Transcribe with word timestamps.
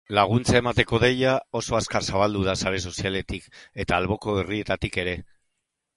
Laguntza 0.17 0.53
emateko 0.59 0.99
deia 1.03 1.33
oso 1.59 1.77
azkar 1.81 2.07
zabaldu 2.13 2.41
da 2.49 2.57
sare 2.63 2.79
sozialetatik 2.93 3.49
eta 3.85 3.99
alboko 4.03 4.39
herrietatik 4.43 4.99
ere. 5.05 5.15